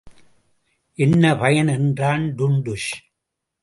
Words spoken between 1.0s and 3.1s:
என்ன பயன்? என்றான் டுன்டுஷ்.